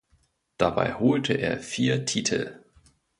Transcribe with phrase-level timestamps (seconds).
[0.57, 2.63] Dabei holte er vier Titel.